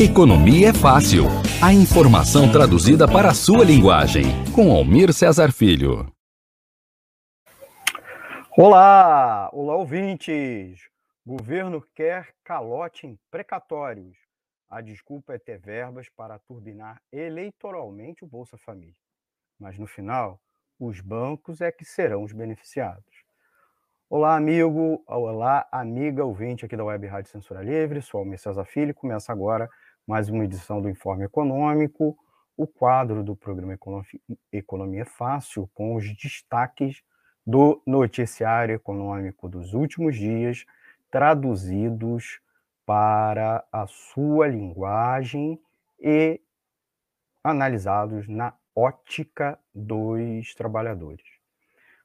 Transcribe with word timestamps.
Economia 0.00 0.68
é 0.68 0.72
fácil. 0.72 1.24
A 1.60 1.74
informação 1.74 2.52
traduzida 2.52 3.08
para 3.08 3.30
a 3.30 3.34
sua 3.34 3.64
linguagem. 3.64 4.22
Com 4.54 4.70
Almir 4.70 5.12
Cesar 5.12 5.50
Filho. 5.50 6.06
Olá, 8.56 9.50
olá 9.52 9.74
ouvintes. 9.74 10.88
Governo 11.26 11.84
quer 11.96 12.28
calote 12.44 13.08
em 13.08 13.18
precatórios. 13.28 14.16
A 14.70 14.80
desculpa 14.80 15.34
é 15.34 15.38
ter 15.38 15.58
verbas 15.58 16.08
para 16.08 16.38
turbinar 16.38 17.02
eleitoralmente 17.12 18.22
o 18.22 18.28
Bolsa 18.28 18.56
Família. 18.56 18.94
Mas 19.58 19.76
no 19.76 19.88
final, 19.88 20.40
os 20.78 21.00
bancos 21.00 21.60
é 21.60 21.72
que 21.72 21.84
serão 21.84 22.22
os 22.22 22.32
beneficiados. 22.32 23.24
Olá, 24.08 24.36
amigo, 24.36 25.02
olá, 25.08 25.66
amiga 25.72 26.24
ouvinte 26.24 26.64
aqui 26.64 26.76
da 26.76 26.84
Web 26.84 27.04
Rádio 27.08 27.32
Censura 27.32 27.62
Livre, 27.62 28.00
sou 28.00 28.20
Almir 28.20 28.38
Cesar 28.38 28.64
Filho, 28.64 28.94
começa 28.94 29.32
agora 29.32 29.68
mais 30.08 30.30
uma 30.30 30.46
edição 30.46 30.80
do 30.80 30.88
Informe 30.88 31.26
Econômico, 31.26 32.16
o 32.56 32.66
quadro 32.66 33.22
do 33.22 33.36
programa 33.36 33.78
Economia 34.50 35.04
Fácil, 35.04 35.68
com 35.74 35.94
os 35.96 36.16
destaques 36.16 37.02
do 37.46 37.82
noticiário 37.86 38.74
econômico 38.74 39.50
dos 39.50 39.74
últimos 39.74 40.16
dias, 40.16 40.64
traduzidos 41.10 42.40
para 42.86 43.62
a 43.70 43.86
sua 43.86 44.48
linguagem 44.48 45.60
e 46.00 46.40
analisados 47.44 48.26
na 48.26 48.54
ótica 48.74 49.58
dos 49.74 50.54
trabalhadores. 50.54 51.26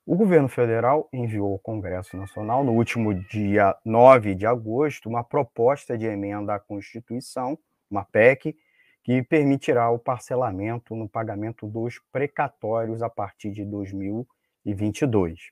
O 0.06 0.18
governo 0.18 0.50
federal 0.50 1.08
enviou 1.14 1.54
ao 1.54 1.60
Congresso 1.60 2.18
Nacional, 2.18 2.66
no 2.66 2.74
último 2.74 3.14
dia 3.14 3.74
9 3.86 4.36
de 4.36 4.46
agosto, 4.46 5.08
uma 5.08 5.24
proposta 5.24 5.98
de 5.98 6.06
emenda 6.06 6.54
à 6.54 6.60
Constituição 6.60 7.58
uma 7.94 8.04
PEC 8.04 8.58
que 9.04 9.22
permitirá 9.22 9.90
o 9.90 10.00
parcelamento 10.00 10.96
no 10.96 11.08
pagamento 11.08 11.68
dos 11.68 12.00
precatórios 12.12 13.02
a 13.02 13.10
partir 13.10 13.52
de 13.52 13.64
2022. 13.66 15.52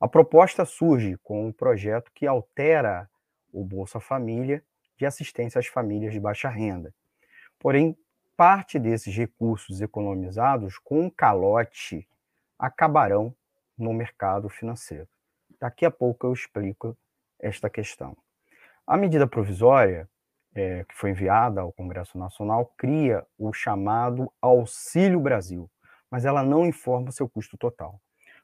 A 0.00 0.06
proposta 0.06 0.64
surge 0.64 1.16
com 1.22 1.46
um 1.46 1.52
projeto 1.52 2.10
que 2.14 2.26
altera 2.26 3.08
o 3.52 3.64
Bolsa 3.64 3.98
Família 3.98 4.62
de 4.96 5.06
assistência 5.06 5.58
às 5.58 5.66
famílias 5.66 6.12
de 6.12 6.20
baixa 6.20 6.48
renda. 6.48 6.92
Porém, 7.58 7.96
parte 8.36 8.78
desses 8.78 9.16
recursos 9.16 9.80
economizados 9.80 10.78
com 10.78 11.10
calote 11.10 12.06
acabarão 12.58 13.34
no 13.76 13.92
mercado 13.92 14.48
financeiro. 14.48 15.08
Daqui 15.60 15.84
a 15.84 15.90
pouco 15.90 16.26
eu 16.26 16.32
explico 16.32 16.96
esta 17.38 17.70
questão. 17.70 18.16
A 18.86 18.96
medida 18.96 19.26
provisória 19.26 20.08
é, 20.54 20.84
que 20.84 20.94
foi 20.94 21.10
enviada 21.10 21.60
ao 21.60 21.72
Congresso 21.72 22.18
Nacional, 22.18 22.72
cria 22.76 23.24
o 23.38 23.52
chamado 23.52 24.32
Auxílio 24.40 25.20
Brasil, 25.20 25.70
mas 26.10 26.24
ela 26.24 26.42
não 26.42 26.66
informa 26.66 27.12
seu 27.12 27.28
custo 27.28 27.56
total. 27.56 28.00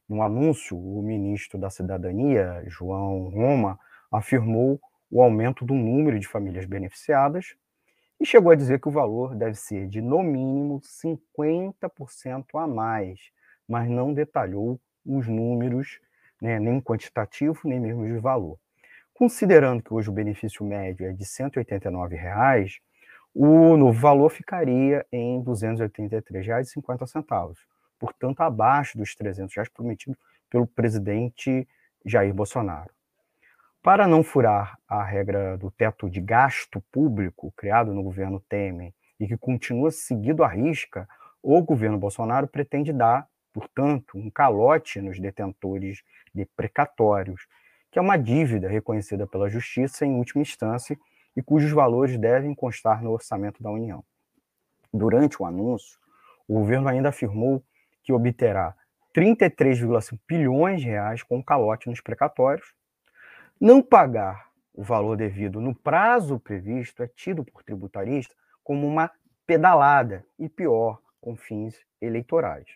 No 0.09 0.23
anúncio, 0.23 0.79
o 0.79 1.03
ministro 1.03 1.59
da 1.59 1.71
Cidadania, 1.71 2.63
João 2.67 3.31
Roma, 3.31 3.79
afirmou 4.13 4.81
o 5.11 5.23
aumento 5.23 5.65
do 5.65 5.75
número 5.75 6.19
de 6.19 6.27
famílias 6.27 6.67
beneficiadas 6.67 7.57
e 8.21 8.27
chegou 8.27 8.53
a 8.53 8.57
dizer 8.57 8.81
que 8.81 8.89
o 8.89 8.93
valor 8.93 9.35
deve 9.35 9.55
ser 9.55 9.89
de, 9.89 10.01
no 10.01 10.23
mínimo, 10.23 10.81
50% 10.81 12.45
a 12.55 12.67
mais, 12.67 13.19
mas 13.69 13.89
não 13.89 14.13
detalhou 14.13 14.81
os 15.05 15.27
números, 15.27 16.01
né, 16.41 16.59
nem 16.59 16.81
quantitativo, 16.81 17.61
nem 17.65 17.81
mesmo 17.81 18.07
de 18.07 18.19
valor. 18.19 18.59
Considerando 19.15 19.81
que 19.81 19.95
hoje 19.95 20.11
o 20.11 20.13
benefício 20.13 20.67
médio 20.67 21.07
é 21.07 21.13
de 21.13 21.25
189 21.25 22.17
reais, 22.17 22.81
o 23.33 23.77
novo 23.77 23.97
valor 23.97 24.29
ficaria 24.29 25.07
em 25.13 25.39
R$ 25.39 25.45
283,50, 25.45 27.55
portanto, 27.97 28.41
abaixo 28.41 28.99
dos 28.99 29.15
300 29.15 29.55
reais 29.55 29.69
prometido 29.69 30.19
pelo 30.51 30.67
presidente 30.67 31.65
Jair 32.05 32.35
Bolsonaro. 32.35 32.91
Para 33.81 34.09
não 34.09 34.25
furar 34.25 34.77
a 34.89 35.05
regra 35.05 35.57
do 35.59 35.71
teto 35.71 36.11
de 36.11 36.21
gasto 36.21 36.83
público 36.91 37.53
criado 37.57 37.95
no 37.95 38.03
governo 38.03 38.43
Temer 38.49 38.93
e 39.21 39.29
que 39.29 39.37
continua 39.37 39.93
seguido 39.93 40.43
à 40.43 40.49
risca, 40.49 41.09
o 41.41 41.63
governo 41.63 41.99
Bolsonaro 41.99 42.49
pretende 42.49 42.93
dar, 42.93 43.29
portanto, 43.53 44.19
um 44.19 44.29
calote 44.29 45.01
nos 45.01 45.21
detentores 45.21 46.03
de 46.35 46.45
precatórios 46.57 47.47
que 47.95 47.99
é 48.01 48.03
uma 48.03 48.17
dívida 48.17 48.69
reconhecida 48.69 49.25
pela 49.25 49.49
Justiça 49.49 50.05
em 50.05 50.17
última 50.17 50.43
instância 50.43 50.99
e 51.37 51.41
cujos 51.41 51.71
valores 51.71 52.19
devem 52.19 52.53
constar 52.53 53.01
no 53.01 53.13
orçamento 53.13 53.63
da 53.63 53.71
União. 53.71 54.05
Durante 54.93 55.41
o 55.41 55.47
anúncio, 55.47 55.97
o 56.49 56.55
governo 56.55 56.89
ainda 56.89 57.11
afirmou 57.11 57.63
que 58.03 58.13
obterá 58.13 58.75
33,5 59.15 60.19
bilhões 60.27 60.81
de 60.81 60.89
reais 60.89 61.23
com 61.23 61.41
calote 61.41 61.89
nos 61.89 62.01
precatórios. 62.01 62.75
Não 63.61 63.81
pagar 63.81 64.49
o 64.75 64.83
valor 64.83 65.17
devido 65.17 65.61
no 65.61 65.73
prazo 65.73 66.41
previsto 66.41 67.01
é 67.01 67.07
tido 67.07 67.45
por 67.45 67.63
tributarista 67.63 68.35
como 68.65 68.89
uma 68.89 69.09
pedalada 69.47 70.27
e 70.37 70.49
pior, 70.49 70.99
com 71.21 71.37
fins 71.37 71.79
eleitorais. 72.01 72.67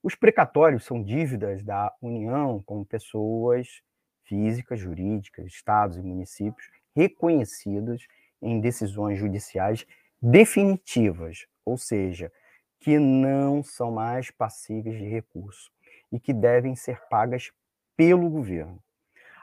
Os 0.00 0.14
precatórios 0.14 0.84
são 0.84 1.02
dívidas 1.02 1.64
da 1.64 1.92
União 2.00 2.62
com 2.64 2.84
pessoas 2.84 3.82
físicas, 4.24 4.80
jurídicas, 4.80 5.46
estados 5.46 5.96
e 5.96 6.02
municípios 6.02 6.68
reconhecidas 6.94 8.06
em 8.40 8.60
decisões 8.60 9.18
judiciais 9.18 9.86
definitivas, 10.20 11.46
ou 11.64 11.76
seja, 11.76 12.32
que 12.80 12.98
não 12.98 13.62
são 13.62 13.90
mais 13.90 14.30
passíveis 14.30 14.98
de 14.98 15.04
recurso 15.04 15.70
e 16.12 16.20
que 16.20 16.32
devem 16.32 16.76
ser 16.76 17.00
pagas 17.08 17.50
pelo 17.96 18.28
governo. 18.28 18.82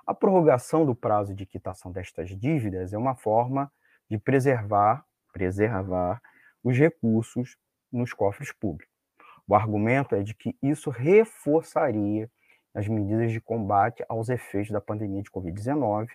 A 0.05 0.13
prorrogação 0.13 0.85
do 0.85 0.95
prazo 0.95 1.33
de 1.33 1.45
quitação 1.45 1.91
destas 1.91 2.29
dívidas 2.29 2.93
é 2.93 2.97
uma 2.97 3.15
forma 3.15 3.71
de 4.09 4.17
preservar, 4.17 5.05
preservar 5.31 6.21
os 6.63 6.77
recursos 6.77 7.57
nos 7.91 8.13
cofres 8.13 8.51
públicos. 8.51 8.91
O 9.47 9.55
argumento 9.55 10.15
é 10.15 10.23
de 10.23 10.33
que 10.33 10.55
isso 10.61 10.89
reforçaria 10.89 12.29
as 12.73 12.87
medidas 12.87 13.31
de 13.31 13.41
combate 13.41 14.03
aos 14.07 14.29
efeitos 14.29 14.71
da 14.71 14.81
pandemia 14.81 15.21
de 15.21 15.29
Covid-19 15.29 16.07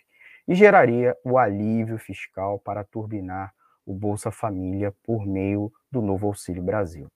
e 0.49 0.55
geraria 0.55 1.17
o 1.25 1.39
alívio 1.39 1.99
fiscal 1.99 2.59
para 2.59 2.85
turbinar 2.85 3.53
o 3.85 3.93
Bolsa 3.93 4.31
Família 4.31 4.93
por 5.05 5.27
meio 5.27 5.73
do 5.91 6.01
novo 6.01 6.27
Auxílio 6.27 6.63
Brasil. 6.63 7.09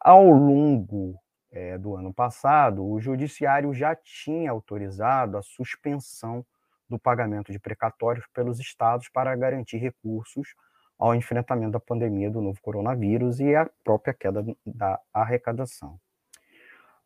Ao 0.00 0.28
longo 0.30 1.18
é, 1.50 1.76
do 1.76 1.96
ano 1.96 2.12
passado, 2.12 2.86
o 2.86 3.00
Judiciário 3.00 3.72
já 3.74 3.94
tinha 3.94 4.50
autorizado 4.50 5.36
a 5.36 5.42
suspensão 5.42 6.44
do 6.88 6.98
pagamento 6.98 7.50
de 7.50 7.58
precatórios 7.58 8.26
pelos 8.32 8.60
estados 8.60 9.08
para 9.08 9.34
garantir 9.34 9.78
recursos 9.78 10.54
ao 10.98 11.14
enfrentamento 11.14 11.72
da 11.72 11.80
pandemia 11.80 12.30
do 12.30 12.40
novo 12.40 12.60
coronavírus 12.60 13.40
e 13.40 13.54
a 13.54 13.68
própria 13.84 14.14
queda 14.14 14.44
da 14.64 15.00
arrecadação. 15.12 15.98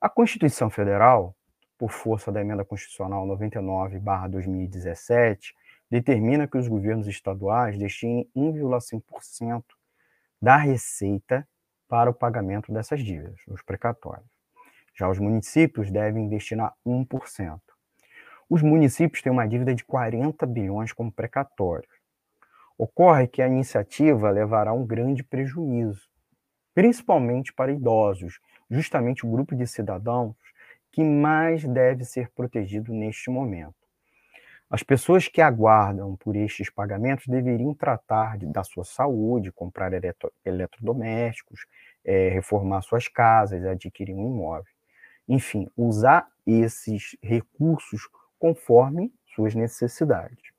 A 0.00 0.08
Constituição 0.08 0.70
Federal, 0.70 1.36
por 1.76 1.90
força 1.90 2.32
da 2.32 2.40
emenda 2.40 2.64
constitucional 2.64 3.26
99/2017, 3.26 5.54
determina 5.90 6.48
que 6.48 6.56
os 6.56 6.66
governos 6.66 7.06
estaduais 7.06 7.76
destinem 7.76 8.26
1,5% 8.34 9.76
da 10.40 10.56
receita 10.56 11.46
para 11.86 12.08
o 12.08 12.14
pagamento 12.14 12.72
dessas 12.72 13.04
dívidas, 13.04 13.38
os 13.46 13.60
precatórios. 13.60 14.30
Já 14.94 15.06
os 15.06 15.18
municípios 15.18 15.90
devem 15.90 16.30
destinar 16.30 16.74
1%. 16.82 17.60
Os 18.48 18.62
municípios 18.62 19.20
têm 19.20 19.30
uma 19.30 19.46
dívida 19.46 19.74
de 19.74 19.84
40 19.84 20.46
bilhões 20.46 20.94
como 20.94 21.12
precatórios. 21.12 21.92
Ocorre 22.78 23.28
que 23.28 23.42
a 23.42 23.46
iniciativa 23.46 24.30
levará 24.30 24.72
um 24.72 24.86
grande 24.86 25.22
prejuízo, 25.22 26.08
principalmente 26.74 27.52
para 27.52 27.70
idosos, 27.70 28.40
justamente 28.70 29.26
o 29.26 29.30
grupo 29.30 29.54
de 29.56 29.66
cidadãos 29.66 30.36
que 30.92 31.02
mais 31.02 31.64
deve 31.64 32.04
ser 32.04 32.30
protegido 32.30 32.92
neste 32.92 33.30
momento. 33.30 33.74
As 34.68 34.84
pessoas 34.84 35.26
que 35.26 35.40
aguardam 35.40 36.14
por 36.16 36.36
estes 36.36 36.70
pagamentos 36.70 37.26
deveriam 37.26 37.74
tratar 37.74 38.38
de, 38.38 38.46
da 38.46 38.62
sua 38.62 38.84
saúde, 38.84 39.50
comprar 39.50 39.92
eletro, 39.92 40.32
eletrodomésticos, 40.44 41.66
é, 42.04 42.28
reformar 42.28 42.82
suas 42.82 43.08
casas, 43.08 43.64
adquirir 43.64 44.14
um 44.14 44.28
imóvel. 44.28 44.72
Enfim, 45.28 45.68
usar 45.76 46.28
esses 46.46 47.16
recursos 47.20 48.08
conforme 48.38 49.12
suas 49.34 49.54
necessidades. 49.54 50.52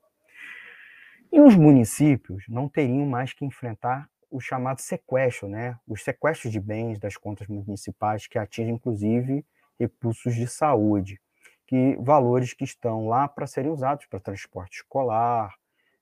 E 1.32 1.40
os 1.40 1.56
municípios 1.56 2.44
não 2.50 2.68
teriam 2.68 3.06
mais 3.06 3.32
que 3.32 3.46
enfrentar 3.46 4.10
o 4.32 4.40
chamado 4.40 4.80
sequestro, 4.80 5.48
né? 5.48 5.78
Os 5.88 6.04
sequestros 6.04 6.52
de 6.52 6.60
bens 6.60 6.98
das 6.98 7.18
contas 7.18 7.48
municipais 7.48 8.26
que 8.26 8.40
atingem, 8.40 8.76
inclusive, 8.76 9.46
recursos 9.78 10.34
de 10.34 10.48
saúde, 10.48 11.20
que 11.68 11.96
valores 12.00 12.54
que 12.54 12.64
estão 12.64 13.08
lá 13.08 13.28
para 13.28 13.46
serem 13.46 13.72
usados 13.72 14.06
para 14.06 14.20
transporte 14.20 14.78
escolar, 14.78 15.54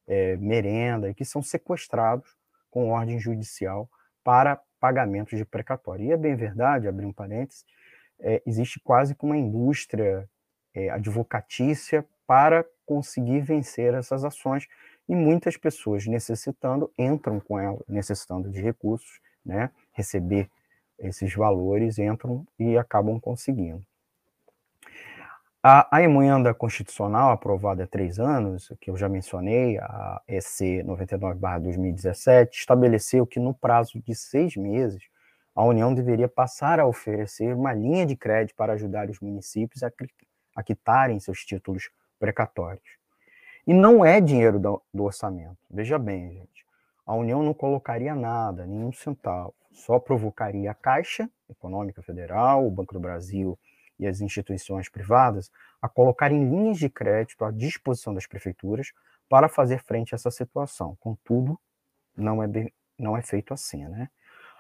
é, 0.07 0.37
merenda, 0.37 1.09
e 1.09 1.13
que 1.13 1.25
são 1.25 1.41
sequestrados 1.41 2.37
com 2.69 2.89
ordem 2.89 3.19
judicial 3.19 3.89
para 4.23 4.61
pagamento 4.79 5.35
de 5.35 5.43
precatório. 5.43 6.05
E 6.05 6.11
é 6.11 6.17
bem 6.17 6.35
verdade, 6.35 6.87
abrir 6.87 7.05
um 7.05 7.13
parênteses, 7.13 7.65
é, 8.19 8.41
existe 8.45 8.79
quase 8.79 9.15
que 9.15 9.25
uma 9.25 9.37
indústria 9.37 10.29
é, 10.73 10.89
advocatícia 10.89 12.05
para 12.27 12.65
conseguir 12.85 13.41
vencer 13.41 13.93
essas 13.93 14.23
ações 14.23 14.67
e 15.09 15.15
muitas 15.15 15.57
pessoas 15.57 16.05
necessitando 16.05 16.91
entram 16.95 17.39
com 17.39 17.59
ela, 17.59 17.79
necessitando 17.87 18.47
de 18.47 18.61
recursos, 18.61 19.19
né, 19.43 19.71
receber 19.91 20.47
esses 20.99 21.33
valores, 21.33 21.97
entram 21.97 22.45
e 22.59 22.77
acabam 22.77 23.19
conseguindo. 23.19 23.83
A, 25.61 25.97
a, 25.97 26.01
emenda 26.01 26.53
constitucional 26.53 27.31
aprovada 27.31 27.83
há 27.83 27.87
três 27.87 28.19
anos, 28.19 28.71
que 28.79 28.89
eu 28.89 28.95
já 28.95 29.09
mencionei, 29.09 29.77
a 29.79 30.21
EC 30.27 30.83
99/2017, 30.83 32.49
estabeleceu 32.51 33.25
que 33.25 33.39
no 33.41 33.53
prazo 33.53 33.99
de 34.01 34.15
seis 34.15 34.55
meses 34.55 35.03
a 35.53 35.65
União 35.65 35.93
deveria 35.93 36.29
passar 36.29 36.79
a 36.79 36.85
oferecer 36.85 37.53
uma 37.53 37.73
linha 37.73 38.05
de 38.05 38.15
crédito 38.15 38.55
para 38.55 38.73
ajudar 38.73 39.09
os 39.09 39.19
municípios 39.19 39.83
a, 39.83 39.91
a 40.55 40.63
quitarem 40.63 41.19
seus 41.19 41.43
títulos 41.43 41.89
precatórios. 42.17 42.99
E 43.69 43.73
não 43.75 44.03
é 44.03 44.19
dinheiro 44.19 44.57
do, 44.57 44.81
do 44.91 45.03
orçamento. 45.03 45.55
Veja 45.69 45.99
bem, 45.99 46.31
gente, 46.31 46.65
a 47.05 47.13
União 47.13 47.43
não 47.43 47.53
colocaria 47.53 48.15
nada, 48.15 48.65
nenhum 48.65 48.91
centavo, 48.91 49.53
só 49.71 49.99
provocaria 49.99 50.71
a 50.71 50.73
Caixa 50.73 51.29
Econômica 51.47 52.01
Federal, 52.01 52.65
o 52.65 52.71
Banco 52.71 52.95
do 52.95 52.99
Brasil 52.99 53.59
e 53.99 54.07
as 54.07 54.21
instituições 54.21 54.89
privadas 54.89 55.51
a 55.79 55.87
colocarem 55.87 56.49
linhas 56.49 56.79
de 56.79 56.89
crédito 56.89 57.45
à 57.45 57.51
disposição 57.51 58.11
das 58.11 58.25
prefeituras 58.25 58.91
para 59.29 59.47
fazer 59.47 59.83
frente 59.83 60.15
a 60.15 60.17
essa 60.17 60.31
situação. 60.31 60.97
Contudo, 60.99 61.55
não 62.17 62.41
é, 62.41 62.47
bem, 62.47 62.73
não 62.97 63.15
é 63.15 63.21
feito 63.21 63.53
assim, 63.53 63.87
né? 63.87 64.09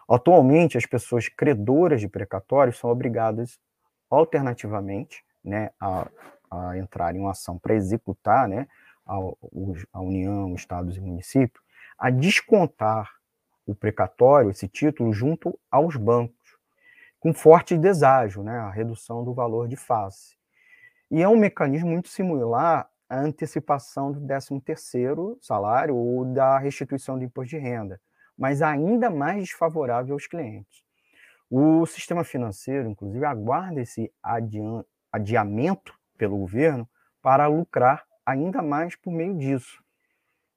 Atualmente, 0.07 0.77
as 0.77 0.85
pessoas 0.85 1.27
credoras 1.27 1.99
de 1.99 2.07
precatórios 2.07 2.77
são 2.77 2.91
obrigadas, 2.91 3.59
alternativamente, 4.07 5.25
né, 5.43 5.71
a, 5.79 6.07
a 6.51 6.77
entrar 6.77 7.15
em 7.15 7.19
uma 7.19 7.31
ação 7.31 7.57
para 7.57 7.73
executar, 7.73 8.47
né, 8.47 8.67
a, 9.93 9.99
União, 10.01 10.53
Estados 10.53 10.95
e 10.97 11.01
municípios, 11.01 11.63
a 11.97 12.09
descontar 12.09 13.11
o 13.65 13.73
precatório, 13.73 14.51
esse 14.51 14.67
título, 14.67 15.11
junto 15.11 15.59
aos 15.69 15.95
bancos 15.95 16.57
com 17.19 17.33
forte 17.33 17.77
deságio, 17.77 18.43
né, 18.43 18.57
a 18.57 18.69
redução 18.69 19.23
do 19.23 19.33
valor 19.33 19.67
de 19.67 19.75
face. 19.75 20.37
E 21.11 21.21
é 21.21 21.27
um 21.27 21.37
mecanismo 21.37 21.89
muito 21.89 22.07
similar 22.07 22.89
à 23.09 23.19
antecipação 23.19 24.11
do 24.11 24.21
13º 24.21 25.37
salário 25.41 25.95
ou 25.95 26.23
da 26.25 26.57
restituição 26.57 27.17
do 27.17 27.23
imposto 27.23 27.49
de 27.49 27.57
renda, 27.57 27.99
mas 28.37 28.61
ainda 28.61 29.09
mais 29.09 29.39
desfavorável 29.39 30.13
aos 30.13 30.27
clientes. 30.27 30.83
O 31.49 31.85
sistema 31.85 32.23
financeiro, 32.23 32.87
inclusive, 32.87 33.25
aguarda 33.25 33.81
esse 33.81 34.11
adiamento 35.11 35.93
pelo 36.17 36.37
governo 36.37 36.87
para 37.21 37.47
lucrar 37.47 38.05
ainda 38.29 38.61
mais 38.61 38.95
por 38.95 39.11
meio 39.11 39.35
disso. 39.35 39.83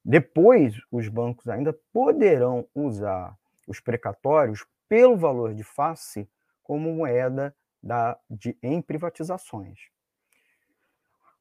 Depois, 0.04 0.74
os 0.90 1.08
bancos 1.08 1.48
ainda 1.48 1.72
poderão 1.92 2.66
usar 2.74 3.36
os 3.66 3.80
precatórios 3.80 4.66
pelo 4.88 5.16
valor 5.16 5.54
de 5.54 5.62
face 5.62 6.28
como 6.62 6.92
moeda 6.92 7.54
da, 7.82 8.18
de, 8.28 8.56
em 8.62 8.82
privatizações. 8.82 9.78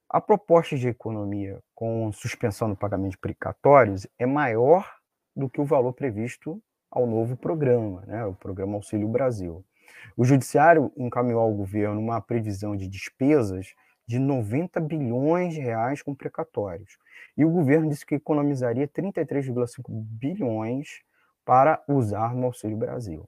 A 0.10 0.22
proposta 0.22 0.78
de 0.78 0.88
economia 0.88 1.62
com 1.74 2.12
suspensão 2.12 2.69
do 2.69 2.75
pagamento 2.75 3.12
de 3.12 3.18
precatórios 3.18 4.07
é 4.19 4.25
maior 4.25 4.89
do 5.36 5.50
que 5.50 5.62
o 5.62 5.66
valor 5.66 5.94
previsto 5.94 6.62
ao 6.89 7.07
novo 7.07 7.38
programa, 7.38 8.01
né, 8.06 8.25
o 8.25 8.34
Programa 8.34 8.75
Auxílio 8.75 9.07
Brasil. 9.07 9.66
O 10.18 10.25
Judiciário 10.25 10.92
encaminhou 10.98 11.42
ao 11.42 11.54
governo 11.54 12.00
uma 12.00 12.19
previsão 12.22 12.75
de 12.75 12.88
despesas 12.88 13.74
de 14.07 14.19
90 14.19 14.80
bilhões 14.80 15.53
de 15.53 15.59
reais 15.59 16.01
com 16.01 16.13
precatórios. 16.13 16.98
E 17.38 17.45
o 17.45 17.50
governo 17.50 17.89
disse 17.89 18.06
que 18.06 18.15
economizaria 18.15 18.88
33,5 18.88 19.83
bilhões 19.89 21.01
para 21.45 21.81
usar 21.88 22.36
no 22.36 22.48
Auxílio 22.48 22.77
Brasil. 22.77 23.27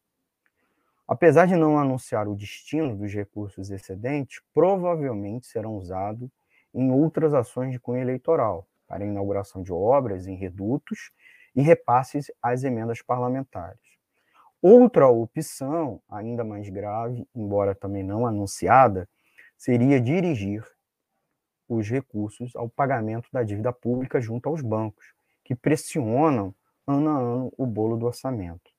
Apesar 1.07 1.45
de 1.45 1.55
não 1.55 1.77
anunciar 1.77 2.27
o 2.27 2.35
destino 2.35 2.95
dos 2.95 3.13
recursos 3.13 3.69
excedentes, 3.69 4.41
provavelmente 4.53 5.47
serão 5.47 5.75
usados 5.75 6.29
em 6.73 6.91
outras 6.91 7.33
ações 7.33 7.71
de 7.71 7.79
cunho 7.79 8.01
eleitoral, 8.01 8.67
para 8.87 9.05
inauguração 9.05 9.61
de 9.61 9.71
obras 9.71 10.27
em 10.27 10.35
redutos 10.35 11.11
e 11.55 11.61
repasses 11.61 12.31
às 12.41 12.63
emendas 12.63 13.01
parlamentares. 13.01 13.79
Outra 14.61 15.07
opção, 15.09 16.01
ainda 16.09 16.43
mais 16.43 16.69
grave, 16.69 17.27
embora 17.35 17.75
também 17.75 18.01
não 18.01 18.25
anunciada, 18.25 19.09
seria 19.57 19.99
dirigir 19.99 20.63
os 21.67 21.89
recursos 21.89 22.55
ao 22.55 22.69
pagamento 22.69 23.29
da 23.31 23.43
dívida 23.43 23.71
pública 23.71 24.19
junto 24.19 24.49
aos 24.49 24.61
bancos, 24.61 25.13
que 25.43 25.55
pressionam 25.55 26.53
ano 26.85 27.09
a 27.09 27.17
ano 27.17 27.53
o 27.57 27.65
bolo 27.65 27.97
do 27.97 28.05
orçamento. 28.05 28.71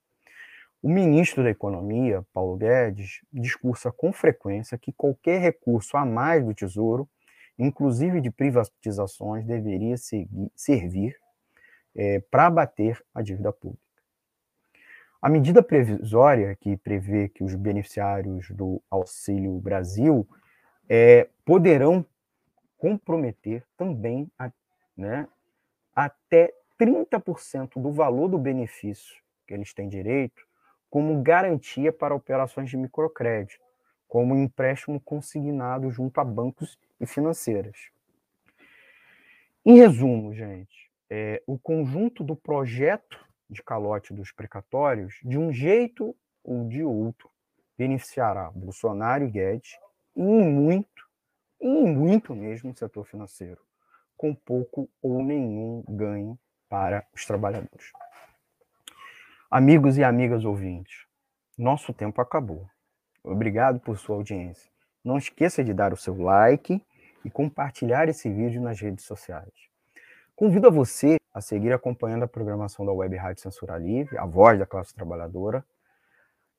O 0.81 0.89
ministro 0.89 1.43
da 1.43 1.49
Economia, 1.49 2.23
Paulo 2.31 2.57
Guedes, 2.57 3.21
discursa 3.33 3.91
com 3.91 4.13
frequência 4.13 4.77
que 4.77 4.93
qualquer 4.93 5.41
recurso 5.41 5.97
a 5.97 6.05
mais 6.05 6.45
do 6.45 6.53
Tesouro, 6.53 7.09
inclusive 7.57 8.21
de 8.21 8.29
privatizações, 8.29 9.45
deveria 9.45 9.97
seguir, 9.97 10.51
servir 10.55 11.17
é, 11.95 12.19
para 12.29 12.47
abater 12.47 13.01
a 13.13 13.21
dívida 13.21 13.51
pública. 13.51 13.81
A 15.19 15.27
medida 15.27 15.63
previsória 15.63 16.55
que 16.55 16.77
prevê 16.77 17.29
que 17.29 17.43
os 17.43 17.55
beneficiários 17.55 18.51
do 18.51 18.79
Auxílio 18.91 19.57
Brasil 19.59 20.27
é, 20.89 21.29
poderão 21.43 22.05
comprometer 22.77 23.63
também 23.77 24.29
a, 24.37 24.51
né, 24.95 25.27
até 25.95 26.53
30% 26.79 27.81
do 27.81 27.91
valor 27.91 28.27
do 28.27 28.37
benefício 28.37 29.15
que 29.47 29.53
eles 29.53 29.73
têm 29.73 29.87
direito 29.87 30.45
como 30.89 31.21
garantia 31.21 31.91
para 31.91 32.15
operações 32.15 32.69
de 32.69 32.77
microcrédito, 32.77 33.59
como 34.07 34.35
empréstimo 34.35 34.99
consignado 34.99 35.91
junto 35.91 36.19
a 36.21 36.23
bancos 36.23 36.79
e 36.99 37.05
financeiras. 37.05 37.89
Em 39.65 39.77
resumo, 39.77 40.33
gente, 40.33 40.91
é, 41.09 41.41
o 41.45 41.57
conjunto 41.57 42.23
do 42.23 42.35
projeto 42.35 43.25
de 43.49 43.61
calote 43.61 44.13
dos 44.13 44.31
precatórios, 44.31 45.19
de 45.23 45.37
um 45.37 45.51
jeito 45.51 46.15
ou 46.43 46.67
de 46.67 46.83
outro, 46.83 47.29
beneficiará 47.77 48.49
Bolsonaro 48.51 49.25
e 49.25 49.29
Guedes, 49.29 49.77
em 50.15 50.49
muito, 50.49 51.07
em 51.59 51.85
muito 51.93 52.33
mesmo 52.33 52.71
o 52.71 52.75
setor 52.75 53.05
financeiro, 53.05 53.61
com 54.15 54.33
pouco 54.33 54.89
ou 55.01 55.23
nenhum 55.23 55.83
ganho 55.87 56.39
para 56.69 57.05
os 57.13 57.25
trabalhadores. 57.25 57.91
Amigos 59.51 59.97
e 59.97 60.03
amigas 60.03 60.45
ouvintes, 60.45 61.05
nosso 61.57 61.93
tempo 61.93 62.21
acabou. 62.21 62.67
Obrigado 63.23 63.79
por 63.79 63.97
sua 63.97 64.15
audiência. 64.15 64.71
Não 65.03 65.17
esqueça 65.17 65.63
de 65.63 65.73
dar 65.73 65.93
o 65.93 65.97
seu 65.97 66.15
like 66.15 66.81
e 67.23 67.29
compartilhar 67.29 68.07
esse 68.09 68.29
vídeo 68.29 68.61
nas 68.61 68.79
redes 68.79 69.05
sociais. 69.05 69.53
Convido 70.35 70.67
a 70.67 70.71
você 70.71 71.17
a 71.33 71.41
seguir 71.41 71.73
acompanhando 71.73 72.23
a 72.23 72.27
programação 72.27 72.85
da 72.85 72.91
Web 72.91 73.15
Rádio 73.15 73.41
Censura 73.41 73.77
Livre, 73.77 74.17
a 74.17 74.25
voz 74.25 74.57
da 74.59 74.65
classe 74.65 74.93
trabalhadora, 74.93 75.65